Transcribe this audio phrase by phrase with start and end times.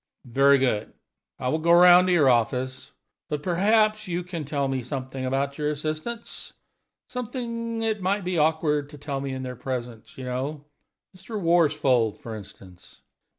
[0.25, 0.91] "Very good;
[1.37, 2.91] I will go round to your office.
[3.29, 6.53] But first perhaps you can tell me something about your assistants
[7.07, 10.65] something it might be awkward to tell me in their presence, you know.
[11.15, 11.39] Mr.
[11.39, 13.03] Worsfold, for instance?"